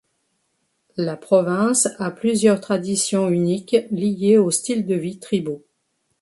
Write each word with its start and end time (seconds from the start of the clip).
La 0.97 1.15
province 1.15 1.87
a 1.99 2.09
plusieurs 2.09 2.59
traditions 2.59 3.29
uniques 3.29 3.75
liées 3.91 4.39
aux 4.39 4.49
styles 4.49 4.87
de 4.87 4.95
vie 4.95 5.19
tribaux. 5.19 5.63